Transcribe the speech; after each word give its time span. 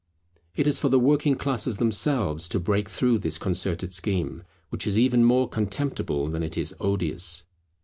It 0.55 0.65
is 0.65 0.79
for 0.79 0.89
the 0.89 0.97
working 0.97 1.35
classes 1.35 1.77
themselves 1.77 2.49
to 2.49 2.59
break 2.59 2.89
through 2.89 3.19
this 3.19 3.37
concerted 3.37 3.93
scheme, 3.93 4.41
which 4.69 4.87
is 4.87 4.97
even 4.97 5.23
more 5.23 5.47
contemptible 5.47 6.25
than 6.27 6.41
it 6.41 6.57
is 6.57 6.73
odious. 6.79 7.43